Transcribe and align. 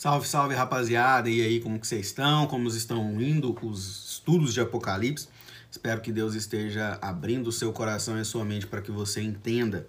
Salve, 0.00 0.26
salve 0.26 0.54
rapaziada, 0.54 1.28
e 1.28 1.42
aí 1.42 1.60
como 1.60 1.78
que 1.78 1.86
vocês 1.86 2.06
estão? 2.06 2.46
Como 2.46 2.66
estão 2.68 3.20
indo 3.20 3.54
os 3.62 4.12
estudos 4.12 4.54
de 4.54 4.58
Apocalipse? 4.62 5.28
Espero 5.70 6.00
que 6.00 6.10
Deus 6.10 6.34
esteja 6.34 6.98
abrindo 7.02 7.48
o 7.48 7.52
seu 7.52 7.70
coração 7.70 8.16
e 8.16 8.22
a 8.22 8.24
sua 8.24 8.42
mente 8.42 8.66
para 8.66 8.80
que 8.80 8.90
você 8.90 9.20
entenda. 9.20 9.86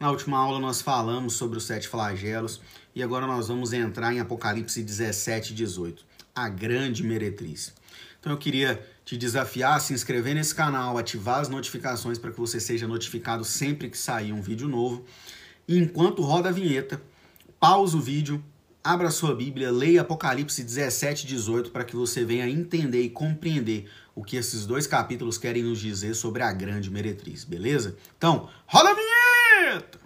Na 0.00 0.10
última 0.10 0.38
aula 0.38 0.58
nós 0.58 0.80
falamos 0.80 1.34
sobre 1.34 1.58
os 1.58 1.64
sete 1.64 1.86
flagelos 1.86 2.62
e 2.94 3.02
agora 3.02 3.26
nós 3.26 3.48
vamos 3.48 3.74
entrar 3.74 4.14
em 4.14 4.20
Apocalipse 4.20 4.82
17 4.82 5.52
e 5.52 5.54
18, 5.54 6.02
a 6.34 6.48
grande 6.48 7.02
meretriz. 7.02 7.74
Então 8.20 8.32
eu 8.32 8.38
queria 8.38 8.82
te 9.04 9.18
desafiar 9.18 9.76
a 9.76 9.80
se 9.80 9.92
inscrever 9.92 10.34
nesse 10.34 10.54
canal, 10.54 10.96
ativar 10.96 11.40
as 11.40 11.50
notificações 11.50 12.16
para 12.18 12.32
que 12.32 12.40
você 12.40 12.58
seja 12.58 12.88
notificado 12.88 13.44
sempre 13.44 13.90
que 13.90 13.98
sair 13.98 14.32
um 14.32 14.40
vídeo 14.40 14.66
novo. 14.66 15.04
E 15.68 15.76
enquanto 15.76 16.22
roda 16.22 16.48
a 16.48 16.52
vinheta, 16.52 17.02
pausa 17.60 17.98
o 17.98 18.00
vídeo, 18.00 18.42
Abra 18.84 19.12
sua 19.12 19.32
Bíblia, 19.32 19.70
leia 19.70 20.00
Apocalipse 20.00 20.60
17 20.60 21.22
e 21.24 21.28
18 21.28 21.70
para 21.70 21.84
que 21.84 21.94
você 21.94 22.24
venha 22.24 22.48
entender 22.48 23.00
e 23.02 23.10
compreender 23.10 23.88
o 24.12 24.24
que 24.24 24.36
esses 24.36 24.66
dois 24.66 24.88
capítulos 24.88 25.38
querem 25.38 25.62
nos 25.62 25.78
dizer 25.78 26.14
sobre 26.14 26.42
a 26.42 26.52
grande 26.52 26.90
meretriz, 26.90 27.44
beleza? 27.44 27.96
Então, 28.18 28.48
roda 28.66 28.90
a 28.90 28.94
vinheta! 28.94 30.01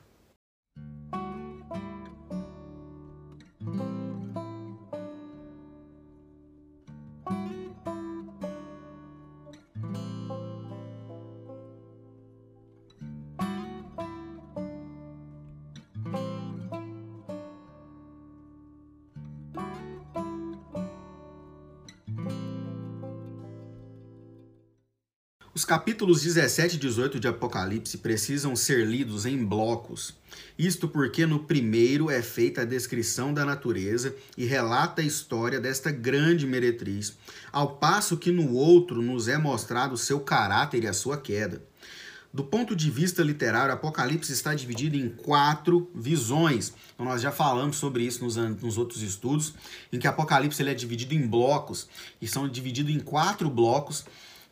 Os 25.56 25.64
capítulos 25.64 26.20
17 26.20 26.76
e 26.76 26.78
18 26.78 27.18
de 27.18 27.28
Apocalipse 27.28 27.96
precisam 27.96 28.54
ser 28.54 28.86
lidos 28.86 29.24
em 29.24 29.42
blocos. 29.42 30.14
Isto 30.58 30.86
porque 30.86 31.24
no 31.24 31.44
primeiro 31.44 32.10
é 32.10 32.20
feita 32.20 32.60
a 32.60 32.64
descrição 32.66 33.32
da 33.32 33.42
natureza 33.42 34.14
e 34.36 34.44
relata 34.44 35.00
a 35.00 35.04
história 35.06 35.58
desta 35.58 35.90
grande 35.90 36.46
meretriz, 36.46 37.16
ao 37.50 37.76
passo 37.76 38.18
que 38.18 38.30
no 38.30 38.52
outro 38.52 39.00
nos 39.00 39.28
é 39.28 39.38
mostrado 39.38 39.96
seu 39.96 40.20
caráter 40.20 40.84
e 40.84 40.88
a 40.88 40.92
sua 40.92 41.16
queda. 41.16 41.62
Do 42.34 42.44
ponto 42.44 42.76
de 42.76 42.90
vista 42.90 43.22
literário, 43.22 43.72
Apocalipse 43.72 44.30
está 44.34 44.54
dividido 44.54 44.94
em 44.94 45.08
quatro 45.08 45.90
visões. 45.94 46.74
Então, 46.92 47.06
nós 47.06 47.22
já 47.22 47.32
falamos 47.32 47.78
sobre 47.78 48.02
isso 48.02 48.22
nos, 48.22 48.36
nos 48.36 48.76
outros 48.76 49.00
estudos, 49.00 49.54
em 49.90 49.98
que 49.98 50.06
Apocalipse 50.06 50.60
ele 50.60 50.72
é 50.72 50.74
dividido 50.74 51.14
em 51.14 51.26
blocos, 51.26 51.88
e 52.20 52.28
são 52.28 52.46
divididos 52.46 52.94
em 52.94 53.00
quatro 53.00 53.48
blocos 53.48 54.04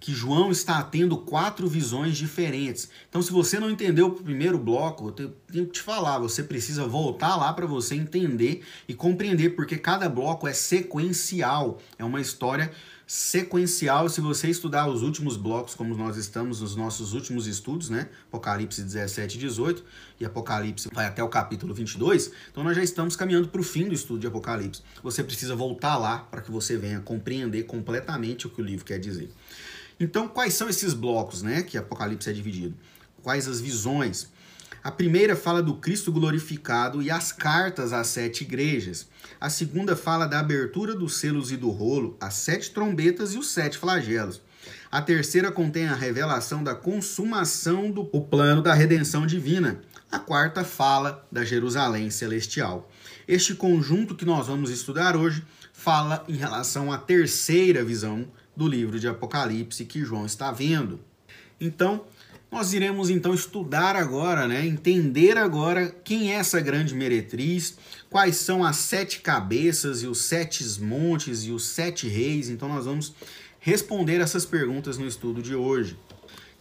que 0.05 0.13
João 0.13 0.51
está 0.51 0.83
tendo 0.83 1.17
quatro 1.17 1.67
visões 1.67 2.19
diferentes. 2.19 2.91
Então, 3.09 3.23
se 3.23 3.33
você 3.33 3.59
não 3.59 3.71
entendeu 3.71 4.09
o 4.09 4.13
primeiro 4.13 4.59
bloco, 4.59 5.09
eu 5.09 5.13
tenho 5.51 5.65
que 5.65 5.73
te 5.73 5.81
falar, 5.81 6.19
você 6.19 6.43
precisa 6.43 6.87
voltar 6.87 7.37
lá 7.37 7.51
para 7.55 7.65
você 7.65 7.95
entender 7.95 8.63
e 8.87 8.93
compreender, 8.93 9.57
porque 9.57 9.79
cada 9.79 10.07
bloco 10.07 10.47
é 10.47 10.53
sequencial, 10.53 11.81
é 11.99 12.05
uma 12.05 12.21
história 12.21 12.71
sequencial. 13.07 14.11
Se 14.11 14.21
você 14.21 14.51
estudar 14.51 14.87
os 14.91 15.01
últimos 15.01 15.39
blocos, 15.39 15.75
como 15.75 15.97
nós 15.97 16.19
estamos 16.19 16.61
nos 16.61 16.77
nossos 16.77 17.15
últimos 17.15 17.47
estudos, 17.47 17.89
né? 17.89 18.11
Apocalipse 18.29 18.83
17 18.83 19.39
e 19.39 19.41
18, 19.41 19.83
e 20.21 20.27
Apocalipse 20.27 20.91
vai 20.93 21.07
até 21.07 21.23
o 21.23 21.31
capítulo 21.31 21.73
22, 21.73 22.31
então 22.51 22.63
nós 22.63 22.77
já 22.77 22.83
estamos 22.83 23.17
caminhando 23.17 23.49
para 23.49 23.63
o 23.63 23.65
fim 23.65 23.89
do 23.89 23.95
estudo 23.95 24.21
de 24.21 24.27
Apocalipse. 24.27 24.83
Você 25.03 25.25
precisa 25.25 25.57
voltar 25.57 25.97
lá 25.97 26.19
para 26.19 26.43
que 26.43 26.51
você 26.51 26.77
venha 26.77 27.01
compreender 27.01 27.63
completamente 27.63 28.47
o 28.47 28.51
que 28.51 28.61
o 28.61 28.65
livro 28.65 28.85
quer 28.85 28.99
dizer. 28.99 29.31
Então, 29.99 30.29
quais 30.29 30.55
são 30.55 30.69
esses 30.69 30.93
blocos, 30.93 31.43
né, 31.43 31.63
que 31.63 31.79
Apocalipse 31.79 32.29
é 32.29 32.33
dividido? 32.33 32.75
Quais 33.23 33.47
as 33.47 33.61
visões? 33.61 34.29
A 34.83 34.91
primeira 34.91 35.35
fala 35.35 35.63
do 35.63 35.77
Cristo 35.77 36.13
glorificado 36.13 37.01
e 37.01 37.11
as 37.11 37.33
cartas 37.33 37.93
às 37.93 38.09
sete 38.09 38.45
igrejas. 38.45 39.09
A 39.41 39.49
segunda 39.49 39.97
fala 39.97 40.27
da 40.27 40.41
abertura 40.41 40.95
dos 40.95 41.17
selos 41.17 41.51
e 41.51 41.57
do 41.57 41.71
rolo, 41.71 42.17
as 42.21 42.35
sete 42.35 42.71
trombetas 42.71 43.33
e 43.33 43.39
os 43.39 43.51
sete 43.51 43.79
flagelos. 43.79 44.43
A 44.91 45.01
terceira 45.01 45.51
contém 45.51 45.87
a 45.87 45.95
revelação 45.95 46.63
da 46.63 46.75
consumação 46.75 47.91
do 47.91 48.05
plano 48.05 48.63
da 48.63 48.75
redenção 48.75 49.27
divina. 49.27 49.81
A 50.11 50.19
quarta 50.19 50.63
fala 50.65 51.27
da 51.33 51.45
Jerusalém 51.45 52.11
celestial. 52.11 52.91
Este 53.27 53.55
conjunto 53.55 54.15
que 54.15 54.25
nós 54.25 54.49
vamos 54.49 54.71
estudar 54.71 55.17
hoje 55.17 55.43
fala 55.73 56.23
em 56.29 56.37
relação 56.37 56.93
à 56.93 56.99
terceira 56.99 57.83
visão 57.83 58.27
do 58.55 58.69
livro 58.69 59.01
de 59.01 59.09
Apocalipse 59.09 59.87
que 59.87 60.05
João 60.05 60.27
está 60.27 60.53
vendo. 60.53 61.01
Então, 61.59 62.05
nós 62.53 62.75
iremos 62.75 63.09
então 63.09 63.33
estudar 63.33 63.97
agora, 63.97 64.47
né, 64.47 64.65
entender 64.67 65.39
agora 65.39 65.89
quem 66.05 66.33
é 66.33 66.37
essa 66.37 66.61
grande 66.61 66.95
meretriz, 66.95 67.77
quais 68.11 68.37
são 68.37 68.63
as 68.63 68.77
sete 68.77 69.21
cabeças 69.21 70.03
e 70.03 70.07
os 70.07 70.19
sete 70.19 70.63
montes 70.81 71.45
e 71.45 71.51
os 71.51 71.65
sete 71.65 72.07
reis. 72.07 72.51
Então 72.51 72.69
nós 72.69 72.85
vamos 72.85 73.15
responder 73.59 74.21
essas 74.21 74.45
perguntas 74.45 74.99
no 74.99 75.07
estudo 75.07 75.43
de 75.43 75.55
hoje. 75.55 75.97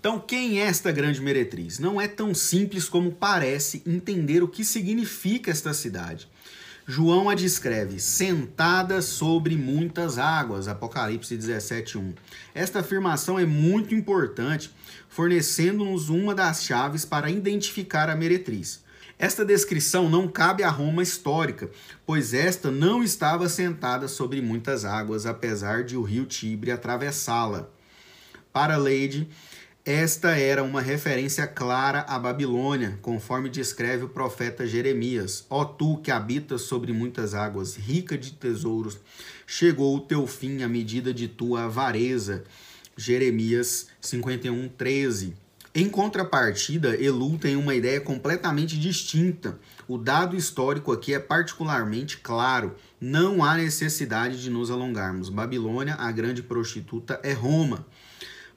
Então, 0.04 0.20
quem 0.20 0.60
é 0.60 0.66
esta 0.66 0.92
grande 0.92 1.22
meretriz? 1.22 1.80
Não 1.80 2.02
é 2.02 2.10
tão 2.10 2.34
simples 2.34 2.90
como 2.90 3.10
parece 3.10 3.82
entender 3.88 4.44
o 4.44 4.50
que 4.50 4.66
significa 4.66 5.50
esta 5.50 5.74
cidade. 5.74 6.28
João 6.86 7.30
a 7.30 7.34
descreve 7.34 8.02
sentada 8.02 9.02
sobre 9.02 9.56
muitas 9.56 10.18
águas, 10.18 10.68
Apocalipse 10.68 11.38
17:1. 11.38 12.16
Esta 12.54 12.82
afirmação 12.82 13.40
é 13.40 13.46
muito 13.46 13.96
importante, 13.96 14.74
fornecendo-nos 15.08 16.10
uma 16.10 16.36
das 16.36 16.66
chaves 16.66 17.06
para 17.06 17.32
identificar 17.32 18.10
a 18.10 18.16
meretriz. 18.18 18.84
Esta 19.18 19.46
descrição 19.46 20.10
não 20.10 20.28
cabe 20.28 20.64
à 20.64 20.70
Roma 20.70 21.02
histórica, 21.02 21.72
pois 22.06 22.34
esta 22.34 22.70
não 22.70 23.02
estava 23.02 23.48
sentada 23.48 24.10
sobre 24.10 24.42
muitas 24.42 24.84
águas, 24.84 25.26
apesar 25.26 25.86
de 25.86 25.96
o 25.96 26.02
rio 26.02 26.26
Tibre 26.26 26.72
atravessá-la. 26.72 27.70
Para 28.52 28.76
Lady, 28.76 29.30
esta 29.86 30.38
era 30.38 30.64
uma 30.64 30.80
referência 30.80 31.46
clara 31.46 32.06
à 32.08 32.18
Babilônia, 32.18 32.98
conforme 33.02 33.50
descreve 33.50 34.06
o 34.06 34.10
profeta 34.10 34.66
Jeremias. 34.66 35.46
Ó 35.50 35.66
tu 35.66 35.98
que 35.98 36.10
habitas 36.10 36.62
sobre 36.62 36.94
muitas 36.94 37.34
águas, 37.34 37.76
rica 37.76 38.18
de 38.18 38.32
tesouros, 38.32 38.98
chegou 39.46 39.94
o 39.94 40.00
teu 40.00 40.26
fim 40.26 40.64
à 40.64 40.70
medida 40.70 41.14
de 41.14 41.28
tua 41.28 41.66
avareza. 41.66 42.46
Jeremias 42.96 43.88
51, 44.00 44.70
13. 44.70 45.34
Em 45.76 45.90
contrapartida, 45.90 46.96
Elu 46.96 47.38
tem 47.38 47.58
uma 47.58 47.76
ideia 47.76 48.00
completamente 48.00 48.80
distinta. 48.80 49.60
O 49.86 49.98
dado 49.98 50.38
histórico 50.38 50.94
aqui 50.94 51.14
é 51.14 51.20
particularmente 51.20 52.20
claro. 52.20 52.76
Não 53.02 53.44
há 53.44 53.58
necessidade 53.58 54.42
de 54.42 54.50
nos 54.50 54.72
alongarmos. 54.72 55.28
Babilônia, 55.28 55.96
a 55.96 56.10
grande 56.10 56.42
prostituta, 56.42 57.20
é 57.22 57.34
Roma. 57.34 57.86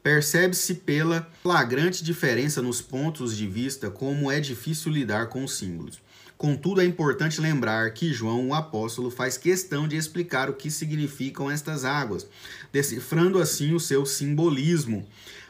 Percebe-se 0.07 0.73
pela 0.73 1.29
flagrante 1.43 2.05
diferença 2.05 2.63
nos 2.63 2.81
pontos 2.81 3.37
de 3.37 3.45
vista 3.45 3.91
como 3.91 4.31
é 4.31 4.39
difícil 4.39 4.93
lidar 4.93 5.27
com 5.27 5.43
os 5.43 5.59
símbolos. 5.59 5.99
Contudo, 6.39 6.81
é 6.81 6.85
importante 6.85 7.41
lembrar 7.41 7.93
que 7.93 8.13
João, 8.13 8.51
o 8.51 8.55
apóstolo, 8.55 9.11
faz 9.11 9.37
questão 9.37 9.89
de 9.89 9.97
explicar 9.97 10.49
o 10.49 10.53
que 10.55 10.71
significam 10.71 11.51
estas 11.51 11.85
águas, 11.85 12.25
decifrando 12.73 13.41
assim 13.41 13.75
o 13.75 13.81
seu 13.81 14.07
simbolismo. 14.07 15.05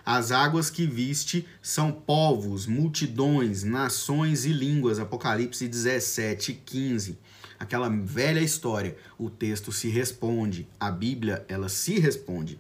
As 0.07 0.33
águas 0.33 0.71
que 0.71 0.87
viste 0.87 1.47
são 1.61 1.93
povos, 1.93 2.65
multidões, 2.67 3.63
nações 3.63 4.47
e 4.47 4.55
línguas. 4.55 4.99
Apocalipse 4.99 5.69
17, 5.69 6.63
15. 6.65 7.19
Aquela 7.59 7.91
velha 7.91 8.41
história. 8.41 8.97
O 9.19 9.29
texto 9.29 9.71
se 9.71 9.89
responde, 9.89 10.67
a 10.81 10.91
Bíblia, 10.91 11.45
ela 11.47 11.69
se 11.69 11.99
responde. 11.99 12.59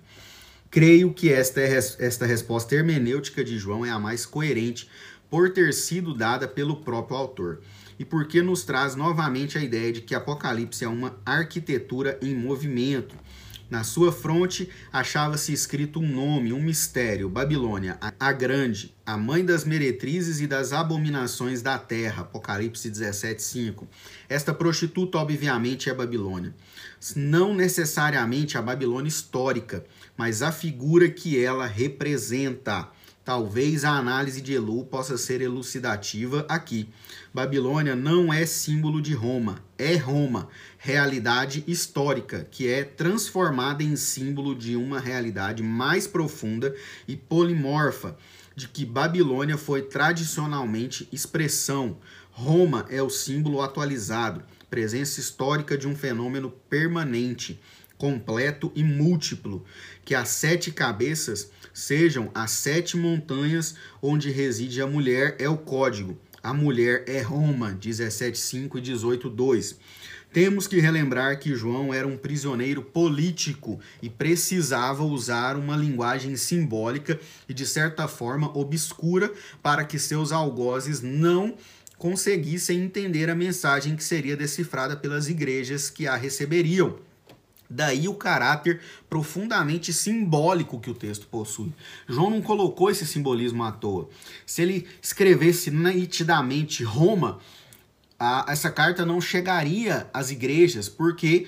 Creio 0.70 1.12
que 1.12 1.32
esta, 1.32 1.60
é, 1.60 1.76
esta 1.76 2.26
resposta 2.26 2.74
hermenêutica 2.74 3.42
de 3.44 3.58
João 3.58 3.84
é 3.84 3.90
a 3.90 3.98
mais 3.98 4.26
coerente 4.26 4.88
por 5.30 5.50
ter 5.50 5.72
sido 5.72 6.14
dada 6.14 6.46
pelo 6.46 6.76
próprio 6.76 7.16
autor 7.16 7.60
e 7.98 8.04
porque 8.04 8.42
nos 8.42 8.64
traz 8.64 8.94
novamente 8.94 9.56
a 9.56 9.62
ideia 9.62 9.92
de 9.92 10.00
que 10.00 10.14
Apocalipse 10.14 10.84
é 10.84 10.88
uma 10.88 11.18
arquitetura 11.24 12.18
em 12.20 12.34
movimento. 12.34 13.14
Na 13.68 13.82
sua 13.82 14.12
fronte 14.12 14.70
achava-se 14.92 15.52
escrito 15.52 15.98
um 15.98 16.06
nome, 16.06 16.52
um 16.52 16.62
mistério: 16.62 17.28
Babilônia, 17.28 17.98
a 18.00 18.32
Grande, 18.32 18.94
a 19.04 19.16
mãe 19.16 19.44
das 19.44 19.64
meretrizes 19.64 20.40
e 20.40 20.46
das 20.46 20.72
abominações 20.72 21.62
da 21.62 21.76
terra. 21.76 22.22
Apocalipse 22.22 22.88
17:5. 22.88 23.88
Esta 24.28 24.54
prostituta, 24.54 25.18
obviamente, 25.18 25.90
é 25.90 25.94
Babilônia. 25.94 26.54
Não 27.16 27.52
necessariamente 27.52 28.56
a 28.56 28.62
Babilônia 28.62 29.08
histórica, 29.08 29.84
mas 30.16 30.42
a 30.42 30.50
figura 30.50 31.08
que 31.08 31.42
ela 31.42 31.66
representa. 31.66 32.88
Talvez 33.24 33.84
a 33.84 33.90
análise 33.90 34.40
de 34.40 34.54
Elu 34.54 34.84
possa 34.84 35.18
ser 35.18 35.40
elucidativa 35.40 36.46
aqui. 36.48 36.88
Babilônia 37.34 37.96
não 37.96 38.32
é 38.32 38.46
símbolo 38.46 39.02
de 39.02 39.14
Roma, 39.14 39.58
é 39.76 39.96
Roma, 39.96 40.48
realidade 40.78 41.64
histórica, 41.66 42.46
que 42.48 42.68
é 42.68 42.84
transformada 42.84 43.82
em 43.82 43.96
símbolo 43.96 44.54
de 44.54 44.76
uma 44.76 45.00
realidade 45.00 45.60
mais 45.60 46.06
profunda 46.06 46.72
e 47.08 47.16
polimorfa, 47.16 48.16
de 48.54 48.68
que 48.68 48.86
Babilônia 48.86 49.58
foi 49.58 49.82
tradicionalmente 49.82 51.08
expressão. 51.12 51.98
Roma 52.30 52.86
é 52.88 53.02
o 53.02 53.10
símbolo 53.10 53.60
atualizado, 53.60 54.44
presença 54.70 55.18
histórica 55.18 55.76
de 55.76 55.88
um 55.88 55.96
fenômeno 55.96 56.48
permanente 56.70 57.60
completo 57.98 58.70
e 58.74 58.82
múltiplo, 58.82 59.64
que 60.04 60.14
as 60.14 60.28
sete 60.28 60.70
cabeças 60.70 61.50
sejam 61.72 62.30
as 62.34 62.50
sete 62.50 62.96
montanhas 62.96 63.74
onde 64.00 64.30
reside 64.30 64.80
a 64.80 64.86
mulher, 64.86 65.36
é 65.38 65.48
o 65.48 65.56
código. 65.56 66.18
A 66.42 66.54
mulher 66.54 67.04
é 67.08 67.20
Roma, 67.20 67.76
17.5 67.80 68.78
e 68.78 68.82
18.2. 68.82 69.76
Temos 70.32 70.66
que 70.66 70.78
relembrar 70.78 71.38
que 71.38 71.54
João 71.54 71.94
era 71.94 72.06
um 72.06 72.16
prisioneiro 72.16 72.82
político 72.82 73.80
e 74.02 74.10
precisava 74.10 75.02
usar 75.02 75.56
uma 75.56 75.76
linguagem 75.76 76.36
simbólica 76.36 77.18
e, 77.48 77.54
de 77.54 77.64
certa 77.64 78.06
forma, 78.06 78.56
obscura 78.56 79.32
para 79.62 79.84
que 79.84 79.98
seus 79.98 80.32
algozes 80.32 81.00
não 81.00 81.56
conseguissem 81.98 82.82
entender 82.82 83.30
a 83.30 83.34
mensagem 83.34 83.96
que 83.96 84.04
seria 84.04 84.36
decifrada 84.36 84.96
pelas 84.96 85.28
igrejas 85.28 85.88
que 85.88 86.06
a 86.06 86.16
receberiam. 86.16 86.98
Daí 87.68 88.08
o 88.08 88.14
caráter 88.14 88.80
profundamente 89.08 89.92
simbólico 89.92 90.80
que 90.80 90.90
o 90.90 90.94
texto 90.94 91.26
possui. 91.26 91.72
João 92.08 92.30
não 92.30 92.40
colocou 92.40 92.90
esse 92.90 93.06
simbolismo 93.06 93.64
à 93.64 93.72
toa. 93.72 94.08
Se 94.44 94.62
ele 94.62 94.86
escrevesse 95.02 95.70
nitidamente 95.70 96.84
Roma, 96.84 97.38
a, 98.18 98.46
essa 98.48 98.70
carta 98.70 99.04
não 99.04 99.20
chegaria 99.20 100.08
às 100.12 100.30
igrejas, 100.30 100.88
porque 100.88 101.46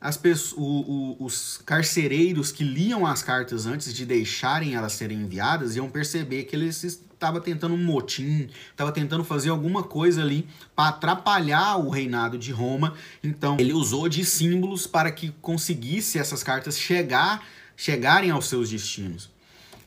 as 0.00 0.20
o, 0.56 0.62
o, 0.62 1.24
os 1.24 1.60
carcereiros 1.66 2.52
que 2.52 2.62
liam 2.62 3.04
as 3.04 3.22
cartas 3.22 3.66
antes 3.66 3.92
de 3.92 4.06
deixarem 4.06 4.74
elas 4.74 4.92
serem 4.92 5.22
enviadas 5.22 5.74
iam 5.74 5.90
perceber 5.90 6.44
que 6.44 6.54
eles 6.54 7.02
estava 7.18 7.40
tentando 7.40 7.74
um 7.74 7.84
motim, 7.84 8.48
estava 8.70 8.92
tentando 8.92 9.24
fazer 9.24 9.50
alguma 9.50 9.82
coisa 9.82 10.22
ali 10.22 10.48
para 10.74 10.90
atrapalhar 10.90 11.76
o 11.76 11.90
reinado 11.90 12.38
de 12.38 12.52
Roma. 12.52 12.94
Então, 13.22 13.56
ele 13.58 13.72
usou 13.72 14.08
de 14.08 14.24
símbolos 14.24 14.86
para 14.86 15.10
que 15.10 15.34
conseguisse 15.42 16.18
essas 16.18 16.44
cartas 16.44 16.78
chegar, 16.78 17.44
chegarem 17.76 18.30
aos 18.30 18.46
seus 18.46 18.70
destinos. 18.70 19.28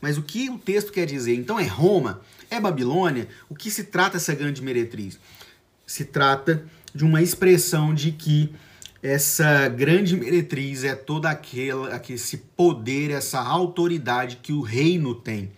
Mas 0.02 0.18
o 0.18 0.24
que 0.24 0.50
o 0.50 0.58
texto 0.58 0.92
quer 0.92 1.06
dizer? 1.06 1.36
Então 1.36 1.60
é 1.60 1.64
Roma? 1.64 2.22
É 2.50 2.60
Babilônia? 2.60 3.28
O 3.48 3.56
que 3.56 3.72
se 3.72 3.86
trata 3.86 4.18
essa 4.18 4.34
grande 4.34 4.62
meretriz? 4.62 5.18
Se 5.86 6.04
trata 6.04 6.66
de 6.94 7.06
uma 7.06 7.22
expressão 7.22 7.94
de 7.94 8.12
que 8.12 8.54
essa 9.02 9.68
grande 9.70 10.18
meretriz 10.18 10.84
é 10.84 10.96
toda 10.96 11.30
aquela, 11.30 12.02
esse 12.10 12.38
poder, 12.38 13.12
essa 13.12 13.40
autoridade 13.40 14.38
que 14.38 14.52
o 14.52 14.62
reino 14.62 15.16
tem. 15.16 15.52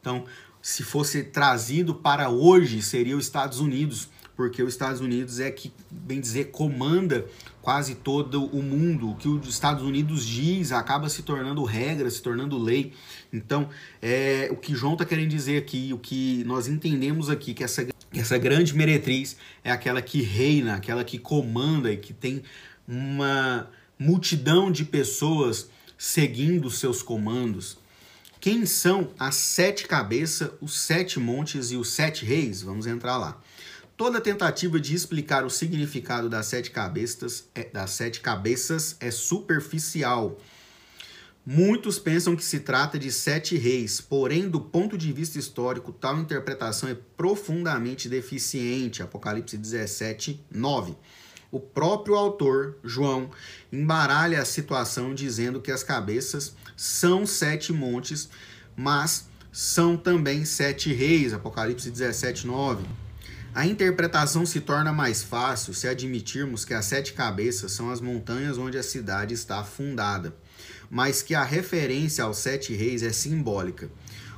Então, 0.00 0.24
se 0.62 0.82
fosse 0.82 1.22
trazido 1.22 1.94
para 1.94 2.28
hoje, 2.28 2.82
seria 2.82 3.16
os 3.16 3.24
Estados 3.24 3.60
Unidos, 3.60 4.08
porque 4.36 4.62
os 4.62 4.72
Estados 4.72 5.00
Unidos 5.00 5.40
é 5.40 5.50
que, 5.50 5.72
bem 5.90 6.20
dizer, 6.20 6.50
comanda 6.50 7.26
quase 7.60 7.94
todo 7.94 8.46
o 8.46 8.62
mundo. 8.62 9.10
O 9.10 9.16
que 9.16 9.28
os 9.28 9.48
Estados 9.48 9.82
Unidos 9.82 10.24
diz 10.24 10.72
acaba 10.72 11.08
se 11.08 11.22
tornando 11.22 11.62
regra, 11.64 12.10
se 12.10 12.22
tornando 12.22 12.56
lei. 12.58 12.92
Então, 13.32 13.68
é, 14.00 14.48
o 14.50 14.56
que 14.56 14.74
João 14.74 14.94
está 14.94 15.04
querendo 15.04 15.28
dizer 15.28 15.58
aqui, 15.58 15.92
o 15.92 15.98
que 15.98 16.42
nós 16.44 16.68
entendemos 16.68 17.28
aqui, 17.28 17.52
que 17.52 17.62
essa, 17.62 17.86
essa 18.14 18.38
grande 18.38 18.74
meretriz 18.74 19.36
é 19.62 19.70
aquela 19.70 20.00
que 20.00 20.22
reina, 20.22 20.74
aquela 20.74 21.04
que 21.04 21.18
comanda 21.18 21.92
e 21.92 21.96
que 21.96 22.14
tem 22.14 22.42
uma 22.88 23.68
multidão 23.98 24.72
de 24.72 24.84
pessoas 24.84 25.68
seguindo 25.98 26.70
seus 26.70 27.02
comandos. 27.02 27.79
Quem 28.40 28.64
são 28.64 29.10
as 29.18 29.34
sete 29.34 29.86
cabeças, 29.86 30.50
os 30.62 30.80
sete 30.80 31.20
montes 31.20 31.70
e 31.72 31.76
os 31.76 31.90
sete 31.90 32.24
reis? 32.24 32.62
Vamos 32.62 32.86
entrar 32.86 33.18
lá. 33.18 33.38
Toda 33.98 34.18
tentativa 34.18 34.80
de 34.80 34.94
explicar 34.94 35.44
o 35.44 35.50
significado 35.50 36.26
das 36.26 36.46
sete 36.46 36.70
cabeças 36.70 37.44
é, 37.54 37.64
das 37.64 37.90
sete 37.90 38.20
cabeças 38.20 38.96
é 38.98 39.10
superficial. 39.10 40.40
Muitos 41.44 41.98
pensam 41.98 42.34
que 42.34 42.42
se 42.42 42.60
trata 42.60 42.98
de 42.98 43.12
sete 43.12 43.58
reis, 43.58 44.00
porém, 44.00 44.48
do 44.48 44.58
ponto 44.58 44.96
de 44.96 45.12
vista 45.12 45.38
histórico, 45.38 45.92
tal 45.92 46.18
interpretação 46.18 46.88
é 46.88 46.94
profundamente 46.94 48.08
deficiente. 48.08 49.02
Apocalipse 49.02 49.58
17, 49.58 50.42
9. 50.50 50.96
O 51.50 51.58
próprio 51.58 52.14
autor, 52.14 52.78
João, 52.84 53.30
embaralha 53.72 54.40
a 54.40 54.44
situação 54.44 55.12
dizendo 55.14 55.60
que 55.60 55.72
as 55.72 55.82
cabeças 55.82 56.54
são 56.76 57.26
sete 57.26 57.72
montes, 57.72 58.28
mas 58.76 59.28
são 59.50 59.96
também 59.96 60.44
sete 60.44 60.92
reis. 60.92 61.32
Apocalipse 61.32 61.90
17, 61.90 62.46
9. 62.46 62.84
A 63.52 63.66
interpretação 63.66 64.46
se 64.46 64.60
torna 64.60 64.92
mais 64.92 65.24
fácil 65.24 65.74
se 65.74 65.88
admitirmos 65.88 66.64
que 66.64 66.72
as 66.72 66.84
sete 66.84 67.14
cabeças 67.14 67.72
são 67.72 67.90
as 67.90 68.00
montanhas 68.00 68.56
onde 68.56 68.78
a 68.78 68.82
cidade 68.82 69.34
está 69.34 69.64
fundada, 69.64 70.32
mas 70.88 71.20
que 71.20 71.34
a 71.34 71.42
referência 71.42 72.22
aos 72.22 72.38
sete 72.38 72.72
reis 72.74 73.02
é 73.02 73.10
simbólica. 73.10 73.90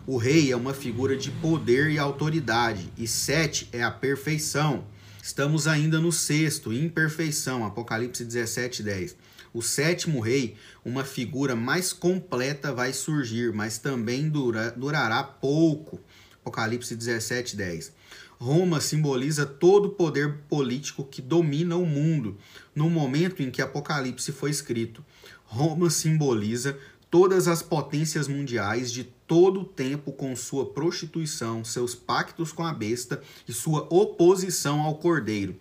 O 0.07 0.17
rei 0.17 0.51
é 0.51 0.57
uma 0.57 0.73
figura 0.73 1.15
de 1.15 1.31
poder 1.31 1.91
e 1.91 1.99
autoridade, 1.99 2.91
e 2.97 3.07
sete 3.07 3.69
é 3.71 3.83
a 3.83 3.91
perfeição. 3.91 4.87
Estamos 5.25 5.69
ainda 5.69 6.01
no 6.01 6.11
sexto, 6.11 6.73
imperfeição, 6.73 7.65
Apocalipse 7.65 8.25
17, 8.25 8.83
10. 8.83 9.17
O 9.55 9.63
sétimo 9.63 10.19
rei, 10.19 10.57
uma 10.85 11.05
figura 11.05 11.55
mais 11.55 11.93
completa, 11.93 12.73
vai 12.73 12.93
surgir, 12.93 13.53
mas 13.53 13.79
também 13.79 14.29
dura, 14.29 14.73
durará 14.73 15.23
pouco. 15.23 16.01
Apocalipse 16.41 16.97
17, 16.97 17.55
10. 17.55 17.93
Roma 18.37 18.81
simboliza 18.81 19.47
todo 19.47 19.87
o 19.87 19.91
poder 19.91 20.39
político 20.49 21.05
que 21.05 21.23
domina 21.23 21.77
o 21.77 21.87
mundo 21.87 22.37
no 22.75 22.91
momento 22.91 23.45
em 23.45 23.51
que 23.53 23.63
Apocalipse 23.63 24.33
foi 24.33 24.51
escrito. 24.51 25.05
Roma 25.45 25.89
simboliza 25.89 26.77
todas 27.13 27.47
as 27.47 27.61
potências 27.61 28.27
mundiais 28.27 28.91
de 28.91 29.05
todo 29.05 29.61
o 29.61 29.65
tempo 29.67 30.13
com 30.13 30.35
sua 30.35 30.65
prostituição, 30.73 31.63
seus 31.63 31.95
pactos 31.95 32.53
com 32.53 32.65
a 32.65 32.73
besta 32.73 33.21
e 33.47 33.53
sua 33.53 33.87
oposição 33.91 34.81
ao 34.81 34.95
cordeiro. 34.95 35.55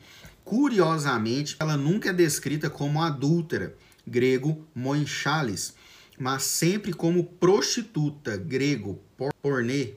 Curiosamente, 0.45 1.57
ela 1.59 1.75
nunca 1.75 2.11
é 2.11 2.13
descrita 2.13 2.69
como 2.69 3.01
adúltera, 3.01 3.75
grego 4.07 4.65
moinchalis, 4.73 5.73
mas 6.17 6.43
sempre 6.43 6.93
como 6.93 7.25
prostituta, 7.25 8.37
grego 8.37 9.01
pornê, 9.41 9.95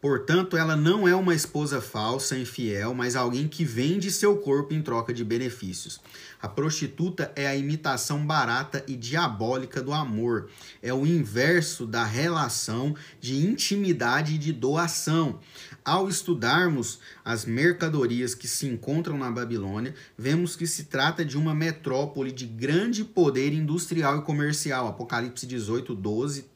Portanto, 0.00 0.56
ela 0.56 0.76
não 0.76 1.06
é 1.06 1.14
uma 1.14 1.34
esposa 1.34 1.78
falsa, 1.78 2.38
infiel, 2.38 2.94
mas 2.94 3.14
alguém 3.14 3.46
que 3.46 3.64
vende 3.64 4.10
seu 4.10 4.34
corpo 4.38 4.72
em 4.72 4.80
troca 4.80 5.12
de 5.12 5.22
benefícios. 5.22 6.00
A 6.40 6.48
prostituta 6.48 7.30
é 7.36 7.46
a 7.46 7.54
imitação 7.54 8.24
barata 8.24 8.82
e 8.88 8.96
diabólica 8.96 9.82
do 9.82 9.92
amor. 9.92 10.48
É 10.82 10.94
o 10.94 11.06
inverso 11.06 11.86
da 11.86 12.02
relação 12.02 12.96
de 13.20 13.46
intimidade 13.46 14.36
e 14.36 14.38
de 14.38 14.54
doação. 14.54 15.38
Ao 15.84 16.08
estudarmos 16.08 17.00
as 17.22 17.44
mercadorias 17.44 18.34
que 18.34 18.48
se 18.48 18.66
encontram 18.66 19.18
na 19.18 19.30
Babilônia, 19.30 19.94
vemos 20.16 20.56
que 20.56 20.66
se 20.66 20.84
trata 20.84 21.22
de 21.22 21.36
uma 21.36 21.54
metrópole 21.54 22.32
de 22.32 22.46
grande 22.46 23.04
poder 23.04 23.52
industrial 23.52 24.20
e 24.20 24.22
comercial. 24.22 24.88
Apocalipse 24.88 25.46
18, 25.46 25.94
12, 25.94 26.46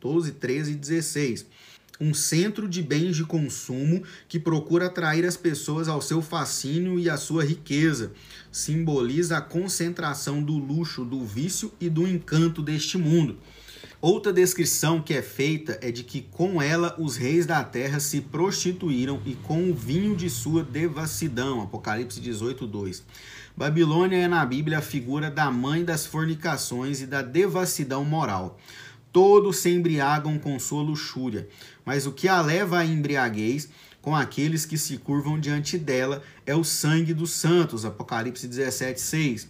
12 0.00 0.32
13 0.32 0.72
e 0.72 0.74
16 0.74 1.46
um 2.02 2.12
centro 2.12 2.68
de 2.68 2.82
bens 2.82 3.14
de 3.14 3.24
consumo 3.24 4.02
que 4.26 4.40
procura 4.40 4.86
atrair 4.86 5.24
as 5.24 5.36
pessoas 5.36 5.86
ao 5.86 6.02
seu 6.02 6.20
fascínio 6.20 6.98
e 6.98 7.08
à 7.08 7.16
sua 7.16 7.44
riqueza. 7.44 8.10
Simboliza 8.50 9.38
a 9.38 9.40
concentração 9.40 10.42
do 10.42 10.58
luxo, 10.58 11.04
do 11.04 11.24
vício 11.24 11.72
e 11.80 11.88
do 11.88 12.06
encanto 12.06 12.60
deste 12.60 12.98
mundo. 12.98 13.38
Outra 14.00 14.32
descrição 14.32 15.00
que 15.00 15.14
é 15.14 15.22
feita 15.22 15.78
é 15.80 15.92
de 15.92 16.02
que 16.02 16.22
com 16.22 16.60
ela 16.60 16.96
os 16.98 17.16
reis 17.16 17.46
da 17.46 17.62
terra 17.62 18.00
se 18.00 18.20
prostituíram 18.20 19.22
e 19.24 19.36
com 19.36 19.70
o 19.70 19.74
vinho 19.74 20.16
de 20.16 20.28
sua 20.28 20.64
devassidão. 20.64 21.62
Apocalipse 21.62 22.20
18, 22.20 22.66
2. 22.66 23.04
Babilônia 23.56 24.16
é 24.16 24.26
na 24.26 24.44
Bíblia 24.44 24.78
a 24.78 24.82
figura 24.82 25.30
da 25.30 25.52
mãe 25.52 25.84
das 25.84 26.04
fornicações 26.04 27.00
e 27.00 27.06
da 27.06 27.22
devassidão 27.22 28.04
moral. 28.04 28.58
Todos 29.12 29.58
se 29.58 29.70
embriagam 29.70 30.38
com 30.38 30.58
sua 30.58 30.82
luxúria, 30.82 31.46
mas 31.84 32.06
o 32.06 32.12
que 32.12 32.28
a 32.28 32.40
leva 32.40 32.78
à 32.78 32.84
embriaguez 32.84 33.68
com 34.00 34.16
aqueles 34.16 34.66
que 34.66 34.76
se 34.76 34.96
curvam 34.98 35.38
diante 35.38 35.78
dela 35.78 36.22
é 36.44 36.56
o 36.56 36.64
sangue 36.64 37.14
dos 37.14 37.30
santos. 37.30 37.84
Apocalipse 37.84 38.48
17, 38.48 39.00
6. 39.00 39.48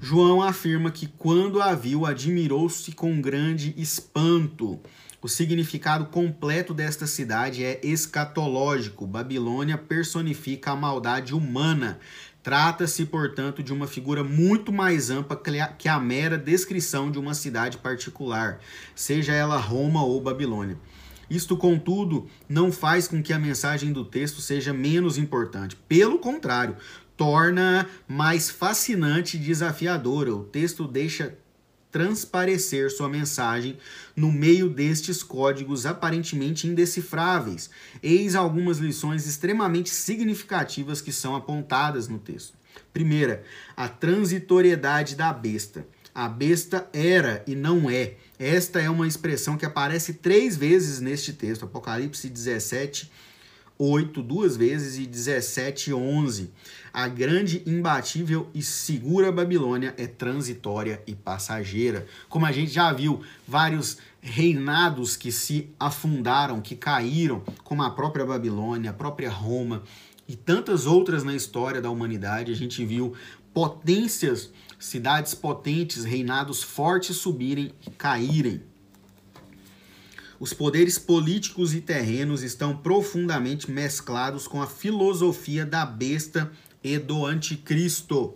João 0.00 0.42
afirma 0.42 0.90
que 0.90 1.06
quando 1.06 1.62
a 1.62 1.74
viu, 1.74 2.04
admirou-se 2.04 2.90
com 2.92 3.20
grande 3.20 3.74
espanto. 3.76 4.80
O 5.22 5.28
significado 5.28 6.06
completo 6.06 6.74
desta 6.74 7.06
cidade 7.06 7.64
é 7.64 7.80
escatológico. 7.82 9.06
Babilônia 9.06 9.78
personifica 9.78 10.72
a 10.72 10.76
maldade 10.76 11.34
humana. 11.34 11.98
Trata-se, 12.46 13.04
portanto, 13.06 13.60
de 13.60 13.72
uma 13.72 13.88
figura 13.88 14.22
muito 14.22 14.72
mais 14.72 15.10
ampla 15.10 15.36
que 15.76 15.88
a 15.88 15.98
mera 15.98 16.38
descrição 16.38 17.10
de 17.10 17.18
uma 17.18 17.34
cidade 17.34 17.76
particular, 17.76 18.60
seja 18.94 19.32
ela 19.32 19.56
Roma 19.56 20.04
ou 20.04 20.20
Babilônia. 20.20 20.78
Isto, 21.28 21.56
contudo, 21.56 22.28
não 22.48 22.70
faz 22.70 23.08
com 23.08 23.20
que 23.20 23.32
a 23.32 23.38
mensagem 23.40 23.92
do 23.92 24.04
texto 24.04 24.40
seja 24.40 24.72
menos 24.72 25.18
importante. 25.18 25.74
Pelo 25.88 26.20
contrário, 26.20 26.76
torna 27.16 27.88
mais 28.06 28.48
fascinante 28.48 29.36
e 29.36 29.40
desafiadora. 29.40 30.32
O 30.32 30.44
texto 30.44 30.86
deixa 30.86 31.36
transparecer 31.90 32.90
sua 32.90 33.08
mensagem 33.08 33.78
no 34.14 34.30
meio 34.30 34.68
destes 34.68 35.22
códigos 35.22 35.86
aparentemente 35.86 36.66
indecifráveis. 36.66 37.70
Eis 38.02 38.34
algumas 38.34 38.78
lições 38.78 39.26
extremamente 39.26 39.90
significativas 39.90 41.00
que 41.00 41.12
são 41.12 41.34
apontadas 41.34 42.08
no 42.08 42.18
texto. 42.18 42.54
Primeira, 42.92 43.42
a 43.76 43.88
transitoriedade 43.88 45.14
da 45.14 45.32
besta. 45.32 45.86
A 46.14 46.28
besta 46.28 46.88
era 46.92 47.44
e 47.46 47.54
não 47.54 47.90
é. 47.90 48.14
Esta 48.38 48.80
é 48.80 48.88
uma 48.88 49.06
expressão 49.06 49.56
que 49.56 49.66
aparece 49.66 50.14
três 50.14 50.56
vezes 50.56 51.00
neste 51.00 51.32
texto, 51.32 51.66
Apocalipse 51.66 52.28
17, 52.28 53.10
8 53.78 54.22
duas 54.22 54.56
vezes 54.56 54.98
e 54.98 55.06
17, 55.06 55.92
11. 55.92 56.50
A 56.92 57.08
grande, 57.08 57.62
imbatível 57.66 58.48
e 58.54 58.62
segura 58.62 59.30
Babilônia 59.30 59.94
é 59.98 60.06
transitória 60.06 61.02
e 61.06 61.14
passageira. 61.14 62.06
Como 62.28 62.46
a 62.46 62.52
gente 62.52 62.72
já 62.72 62.92
viu, 62.92 63.22
vários 63.46 63.98
reinados 64.20 65.16
que 65.16 65.30
se 65.30 65.68
afundaram, 65.78 66.60
que 66.60 66.74
caíram, 66.74 67.42
como 67.62 67.82
a 67.82 67.90
própria 67.90 68.24
Babilônia, 68.24 68.90
a 68.90 68.94
própria 68.94 69.30
Roma 69.30 69.82
e 70.26 70.34
tantas 70.34 70.86
outras 70.86 71.22
na 71.22 71.34
história 71.34 71.80
da 71.80 71.90
humanidade. 71.90 72.50
A 72.50 72.56
gente 72.56 72.84
viu 72.84 73.14
potências, 73.52 74.50
cidades 74.78 75.34
potentes, 75.34 76.04
reinados 76.04 76.62
fortes 76.62 77.16
subirem 77.16 77.72
e 77.86 77.90
caírem. 77.90 78.62
Os 80.38 80.52
poderes 80.52 80.98
políticos 80.98 81.74
e 81.74 81.80
terrenos 81.80 82.42
estão 82.42 82.76
profundamente 82.76 83.70
mesclados 83.70 84.46
com 84.46 84.60
a 84.60 84.66
filosofia 84.66 85.64
da 85.64 85.86
besta 85.86 86.50
e 86.84 86.98
do 86.98 87.24
anticristo. 87.24 88.34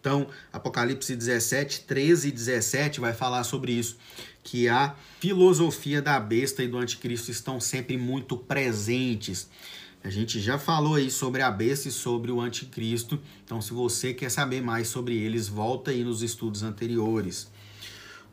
Então, 0.00 0.28
Apocalipse 0.52 1.16
17, 1.16 1.80
13 1.80 2.28
e 2.28 2.32
17 2.32 3.00
vai 3.00 3.12
falar 3.12 3.44
sobre 3.44 3.72
isso, 3.72 3.96
que 4.42 4.68
a 4.68 4.94
filosofia 5.18 6.00
da 6.00 6.20
besta 6.20 6.62
e 6.62 6.68
do 6.68 6.78
anticristo 6.78 7.30
estão 7.30 7.60
sempre 7.60 7.96
muito 7.96 8.36
presentes. 8.36 9.48
A 10.04 10.10
gente 10.10 10.38
já 10.38 10.58
falou 10.58 10.94
aí 10.94 11.10
sobre 11.10 11.42
a 11.42 11.50
besta 11.50 11.88
e 11.88 11.92
sobre 11.92 12.30
o 12.30 12.40
anticristo, 12.40 13.18
então 13.44 13.60
se 13.60 13.72
você 13.72 14.14
quer 14.14 14.30
saber 14.30 14.62
mais 14.62 14.86
sobre 14.86 15.16
eles, 15.16 15.48
volta 15.48 15.90
aí 15.90 16.04
nos 16.04 16.22
estudos 16.22 16.62
anteriores. 16.62 17.48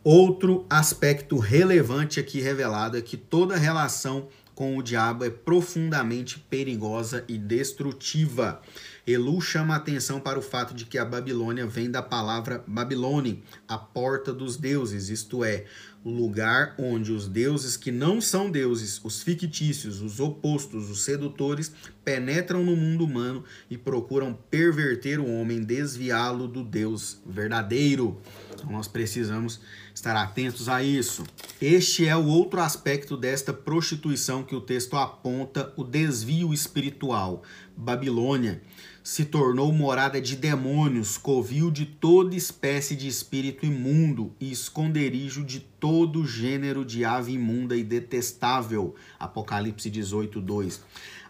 Outro 0.04 0.66
aspecto 0.70 1.38
relevante 1.38 2.20
aqui 2.20 2.42
revelado 2.42 2.98
é 2.98 3.02
que 3.02 3.16
toda 3.16 3.56
relação 3.56 4.28
com 4.54 4.78
o 4.78 4.84
diabo 4.84 5.24
é 5.24 5.30
profundamente 5.30 6.40
perigosa 6.40 7.24
e 7.26 7.38
destrutiva. 7.38 8.62
Elu 9.08 9.40
chama 9.40 9.76
atenção 9.76 10.20
para 10.20 10.38
o 10.38 10.42
fato 10.42 10.74
de 10.74 10.86
que 10.86 10.98
a 10.98 11.06
Babilônia 11.06 11.66
vem 11.66 11.90
da 11.90 12.02
palavra 12.02 12.64
Babilone, 12.68 13.44
a 13.66 13.78
porta 13.78 14.34
dos 14.34 14.58
deuses, 14.58 15.10
isto 15.10 15.44
é, 15.44 15.66
o 16.04 16.10
lugar 16.10 16.76
onde 16.78 17.12
os 17.12 17.28
deuses 17.28 17.78
que 17.78 17.92
não 17.92 18.20
são 18.20 18.52
deuses, 18.52 19.00
os 19.04 19.22
fictícios, 19.22 20.02
os 20.02 20.20
opostos, 20.20 20.90
os 20.90 21.04
sedutores, 21.04 21.72
penetram 22.04 22.64
no 22.64 22.76
mundo 22.76 23.06
humano 23.06 23.44
e 23.70 23.78
procuram 23.78 24.38
perverter 24.52 25.20
o 25.20 25.28
homem, 25.28 25.64
desviá-lo 25.64 26.48
do 26.48 26.64
Deus 26.64 27.22
verdadeiro. 27.26 28.22
Então 28.64 28.72
nós 28.72 28.88
precisamos 28.88 29.60
estar 29.94 30.16
atentos 30.16 30.70
a 30.70 30.82
isso. 30.82 31.26
Este 31.62 32.08
é 32.08 32.16
o 32.16 32.26
outro 32.26 32.62
aspecto 32.62 33.18
desta 33.18 33.52
prostituição 33.52 34.42
que 34.42 34.56
o 34.56 34.62
texto 34.62 34.96
aponta, 34.96 35.74
o 35.76 35.84
desvio 35.84 36.54
espiritual. 36.54 37.44
Babilônia 37.76 38.62
se 39.04 39.26
tornou 39.26 39.70
morada 39.74 40.22
de 40.22 40.38
demônios, 40.38 41.18
covil 41.18 41.70
de 41.70 41.86
toda 41.86 42.38
espécie 42.38 42.96
de 42.96 43.06
espírito 43.06 43.66
imundo 43.66 44.32
e 44.40 44.50
esconderijo 44.50 45.44
de 45.44 45.60
todo 45.60 46.26
gênero 46.26 46.86
de 46.86 47.04
ave 47.04 47.34
imunda 47.34 47.76
e 47.76 47.84
detestável. 47.84 48.96
Apocalipse 49.20 49.90
18, 49.90 50.40
2. 50.40 50.82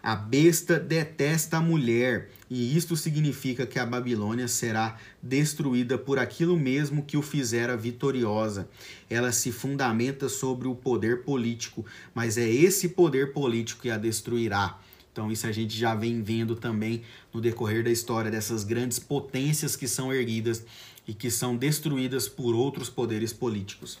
A 0.04 0.14
besta 0.14 0.78
detesta 0.78 1.56
a 1.56 1.60
mulher, 1.62 2.28
e 2.50 2.76
isto 2.76 2.94
significa 2.94 3.66
que 3.66 3.78
a 3.78 3.86
Babilônia 3.86 4.46
será 4.46 4.98
destruída 5.22 5.96
por 5.96 6.18
aquilo 6.18 6.58
mesmo 6.58 7.02
que 7.02 7.16
o 7.16 7.22
fizera 7.22 7.74
vitoriosa. 7.74 8.68
Ela 9.08 9.32
se 9.32 9.50
fundamenta 9.50 10.28
sobre 10.28 10.68
o 10.68 10.74
poder 10.74 11.22
político, 11.22 11.86
mas 12.14 12.36
é 12.36 12.46
esse 12.46 12.90
poder 12.90 13.32
político 13.32 13.80
que 13.80 13.90
a 13.90 13.96
destruirá. 13.96 14.78
Então, 15.10 15.32
isso 15.32 15.46
a 15.46 15.52
gente 15.52 15.74
já 15.74 15.94
vem 15.94 16.22
vendo 16.22 16.54
também 16.54 17.00
no 17.32 17.40
decorrer 17.40 17.82
da 17.82 17.90
história 17.90 18.30
dessas 18.30 18.62
grandes 18.62 18.98
potências 18.98 19.74
que 19.74 19.88
são 19.88 20.12
erguidas 20.12 20.66
e 21.08 21.14
que 21.14 21.30
são 21.30 21.56
destruídas 21.56 22.28
por 22.28 22.54
outros 22.54 22.90
poderes 22.90 23.32
políticos. 23.32 23.98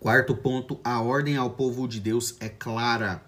Quarto 0.00 0.34
ponto: 0.34 0.80
a 0.82 1.02
ordem 1.02 1.36
ao 1.36 1.50
povo 1.50 1.86
de 1.86 2.00
Deus 2.00 2.34
é 2.40 2.48
clara. 2.48 3.22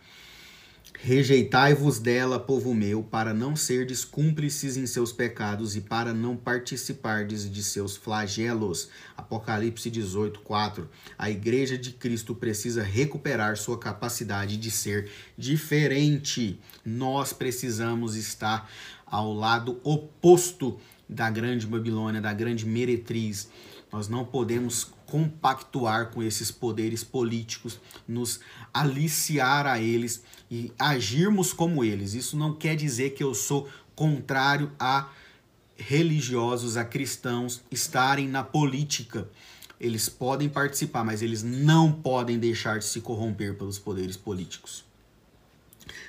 Rejeitai-vos 1.03 1.99
dela, 1.99 2.41
povo 2.41 2.75
meu, 2.75 3.03
para 3.03 3.35
não 3.35 3.55
serdes 3.55 4.05
cúmplices 4.05 4.77
em 4.77 4.87
seus 4.87 5.13
pecados 5.13 5.77
e 5.77 5.81
para 5.81 6.15
não 6.15 6.37
participardes 6.37 7.51
de 7.51 7.63
seus 7.63 7.97
flagelos. 7.97 8.89
Apocalipse 9.17 9.91
18, 9.91 10.41
4. 10.41 10.89
A 11.19 11.31
igreja 11.31 11.77
de 11.77 11.93
Cristo 11.93 12.35
precisa 12.35 12.83
recuperar 12.83 13.57
sua 13.57 13.79
capacidade 13.79 14.57
de 14.57 14.71
ser 14.71 15.11
diferente. 15.37 16.59
Nós 16.85 17.33
precisamos 17.33 18.17
estar 18.17 18.71
ao 19.05 19.35
lado 19.35 19.79
oposto 19.85 20.79
da 21.09 21.31
grande 21.31 21.67
Babilônia, 21.67 22.21
da 22.21 22.33
grande 22.33 22.67
meretriz. 22.67 23.49
Nós 23.93 24.09
não 24.09 24.25
podemos 24.25 24.96
compactuar 25.07 26.11
com 26.11 26.23
esses 26.23 26.51
poderes 26.51 27.03
políticos, 27.03 27.81
nos 28.07 28.41
aliciar 28.75 29.67
a 29.67 29.81
eles 29.81 30.23
e 30.51 30.73
agirmos 30.79 31.53
como 31.53 31.85
eles. 31.85 32.15
Isso 32.15 32.37
não 32.37 32.55
quer 32.55 32.77
dizer 32.77 33.11
que 33.11 33.23
eu 33.23 33.35
sou 33.35 33.69
contrário 33.95 34.71
a 34.79 35.11
religiosos, 35.77 36.77
a 36.77 36.85
cristãos 36.85 37.63
estarem 37.71 38.29
na 38.29 38.43
política. 38.43 39.29
Eles 39.79 40.09
podem 40.09 40.49
participar, 40.49 41.05
mas 41.05 41.21
eles 41.21 41.43
não 41.43 41.93
podem 41.93 42.39
deixar 42.39 42.79
de 42.79 42.87
se 42.87 43.01
corromper 43.01 43.55
pelos 43.57 43.79
poderes 43.79 44.17
políticos. 44.17 44.86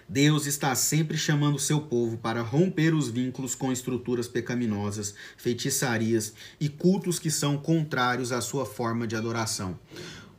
Deus 0.09 0.45
está 0.45 0.73
sempre 0.73 1.17
chamando 1.17 1.59
seu 1.59 1.81
povo 1.81 2.17
para 2.17 2.41
romper 2.41 2.93
os 2.93 3.09
vínculos 3.09 3.53
com 3.53 3.73
estruturas 3.73 4.27
pecaminosas, 4.27 5.13
feitiçarias 5.35 6.33
e 6.59 6.69
cultos 6.69 7.19
que 7.19 7.29
são 7.29 7.57
contrários 7.57 8.31
à 8.31 8.39
sua 8.39 8.65
forma 8.65 9.05
de 9.05 9.17
adoração. 9.17 9.77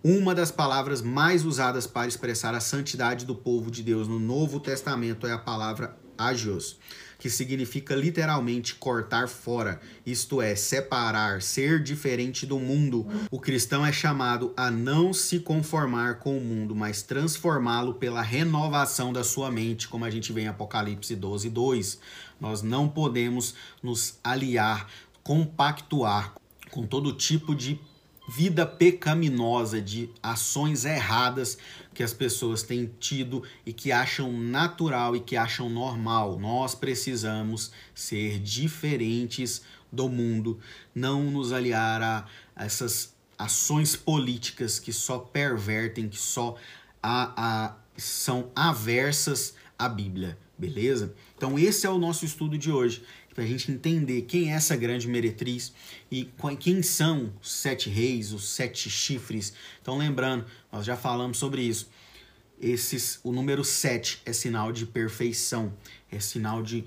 Uma 0.02 0.34
das 0.34 0.50
palavras 0.50 1.02
mais 1.02 1.44
usadas 1.44 1.86
para 1.86 2.08
expressar 2.08 2.54
a 2.54 2.60
santidade 2.60 3.26
do 3.26 3.34
povo 3.34 3.70
de 3.70 3.82
Deus 3.82 4.08
no 4.08 4.18
Novo 4.18 4.58
Testamento 4.58 5.26
é 5.26 5.32
a 5.32 5.38
palavra 5.38 5.98
agios 6.16 6.78
que 7.18 7.28
significa 7.28 7.96
literalmente 7.96 8.76
cortar 8.76 9.28
fora, 9.28 9.80
isto 10.06 10.40
é, 10.40 10.54
separar, 10.54 11.42
ser 11.42 11.82
diferente 11.82 12.46
do 12.46 12.58
mundo. 12.60 13.06
O 13.30 13.40
cristão 13.40 13.84
é 13.84 13.92
chamado 13.92 14.54
a 14.56 14.70
não 14.70 15.12
se 15.12 15.40
conformar 15.40 16.20
com 16.20 16.38
o 16.38 16.40
mundo, 16.40 16.76
mas 16.76 17.02
transformá-lo 17.02 17.94
pela 17.94 18.22
renovação 18.22 19.12
da 19.12 19.24
sua 19.24 19.50
mente, 19.50 19.88
como 19.88 20.04
a 20.04 20.10
gente 20.10 20.32
vê 20.32 20.42
em 20.42 20.48
Apocalipse 20.48 21.16
12, 21.16 21.50
2. 21.50 21.98
Nós 22.40 22.62
não 22.62 22.88
podemos 22.88 23.54
nos 23.82 24.18
aliar, 24.22 24.88
compactuar 25.24 26.34
com 26.70 26.86
todo 26.86 27.12
tipo 27.12 27.54
de 27.54 27.80
vida 28.28 28.66
pecaminosa, 28.66 29.80
de 29.80 30.10
ações 30.22 30.84
erradas 30.84 31.56
que 31.94 32.02
as 32.02 32.12
pessoas 32.12 32.62
têm 32.62 32.92
tido 33.00 33.42
e 33.64 33.72
que 33.72 33.90
acham 33.90 34.30
natural 34.30 35.16
e 35.16 35.20
que 35.20 35.34
acham 35.34 35.70
normal. 35.70 36.38
Nós 36.38 36.74
precisamos 36.74 37.72
ser 37.94 38.38
diferentes 38.38 39.62
do 39.90 40.08
mundo, 40.10 40.60
não 40.94 41.24
nos 41.24 41.52
aliar 41.52 42.02
a 42.02 42.26
essas 42.54 43.14
ações 43.38 43.96
políticas 43.96 44.78
que 44.78 44.92
só 44.92 45.18
pervertem, 45.18 46.08
que 46.08 46.18
só 46.18 46.56
a, 47.02 47.32
a, 47.36 47.76
são 47.96 48.50
aversas 48.54 49.54
à 49.78 49.88
Bíblia, 49.88 50.36
beleza? 50.58 51.14
Então 51.36 51.58
esse 51.58 51.86
é 51.86 51.90
o 51.90 51.98
nosso 51.98 52.26
estudo 52.26 52.58
de 52.58 52.70
hoje 52.70 53.02
para 53.38 53.44
a 53.44 53.48
gente 53.48 53.70
entender 53.70 54.22
quem 54.22 54.50
é 54.50 54.56
essa 54.56 54.74
grande 54.74 55.06
meretriz 55.06 55.72
e 56.10 56.28
quem 56.58 56.82
são 56.82 57.32
os 57.40 57.52
sete 57.52 57.88
reis, 57.88 58.32
os 58.32 58.48
sete 58.48 58.90
chifres. 58.90 59.52
Então, 59.80 59.96
lembrando, 59.96 60.44
nós 60.72 60.84
já 60.84 60.96
falamos 60.96 61.38
sobre 61.38 61.62
isso. 61.62 61.88
esses 62.60 63.20
o 63.22 63.30
número 63.30 63.62
7 63.62 64.22
é 64.26 64.32
sinal 64.32 64.72
de 64.72 64.84
perfeição, 64.84 65.72
é 66.10 66.18
sinal 66.18 66.64
de 66.64 66.84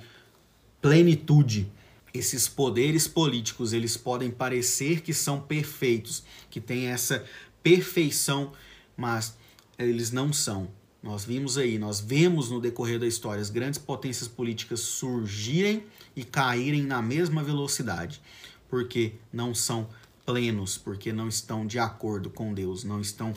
plenitude. 0.82 1.72
Esses 2.14 2.50
poderes 2.50 3.08
políticos, 3.08 3.72
eles 3.72 3.96
podem 3.96 4.30
parecer 4.30 5.00
que 5.00 5.14
são 5.14 5.40
perfeitos, 5.40 6.22
que 6.50 6.60
têm 6.60 6.88
essa 6.88 7.24
perfeição, 7.64 8.52
mas 8.98 9.38
eles 9.80 10.12
não 10.12 10.34
são. 10.34 10.70
Nós 11.02 11.26
vimos 11.26 11.58
aí, 11.58 11.80
nós 11.80 12.00
vemos 12.00 12.52
no 12.52 12.62
decorrer 12.62 13.00
da 13.00 13.08
história 13.08 13.42
as 13.42 13.50
grandes 13.50 13.80
potências 13.80 14.28
políticas 14.28 14.82
surgirem 14.82 15.84
e 16.16 16.24
caírem 16.24 16.84
na 16.84 17.02
mesma 17.02 17.44
velocidade, 17.44 18.22
porque 18.70 19.14
não 19.34 19.56
são 19.56 19.90
plenos, 20.26 20.78
porque 20.78 21.12
não 21.12 21.28
estão 21.28 21.66
de 21.66 21.80
acordo 21.80 22.30
com 22.30 22.54
Deus, 22.54 22.84
não 22.84 23.02
estão 23.02 23.34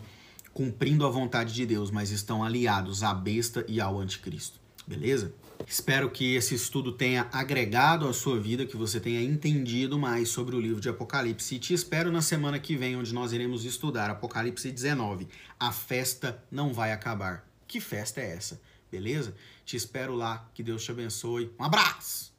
cumprindo 0.52 1.06
a 1.06 1.10
vontade 1.10 1.54
de 1.54 1.64
Deus, 1.64 1.90
mas 1.90 2.10
estão 2.10 2.44
aliados 2.44 3.02
à 3.02 3.14
besta 3.14 3.64
e 3.66 3.80
ao 3.80 3.98
anticristo. 3.98 4.60
Beleza? 4.86 5.32
Espero 5.66 6.10
que 6.10 6.34
esse 6.34 6.54
estudo 6.54 6.92
tenha 6.92 7.26
agregado 7.32 8.06
à 8.06 8.12
sua 8.12 8.38
vida, 8.38 8.66
que 8.66 8.76
você 8.76 9.00
tenha 9.00 9.22
entendido 9.22 9.98
mais 9.98 10.28
sobre 10.28 10.54
o 10.54 10.60
livro 10.60 10.80
de 10.80 10.90
Apocalipse. 10.90 11.54
E 11.54 11.58
te 11.58 11.72
espero 11.72 12.12
na 12.12 12.20
semana 12.20 12.58
que 12.58 12.76
vem, 12.76 12.94
onde 12.94 13.14
nós 13.14 13.32
iremos 13.32 13.64
estudar 13.64 14.10
Apocalipse 14.10 14.70
19. 14.70 15.26
A 15.58 15.72
festa 15.72 16.42
não 16.50 16.74
vai 16.74 16.92
acabar. 16.92 17.53
Que 17.74 17.80
festa 17.80 18.20
é 18.20 18.30
essa? 18.30 18.60
Beleza? 18.88 19.34
Te 19.64 19.76
espero 19.76 20.14
lá. 20.14 20.48
Que 20.54 20.62
Deus 20.62 20.84
te 20.84 20.92
abençoe. 20.92 21.52
Um 21.58 21.64
abraço! 21.64 22.32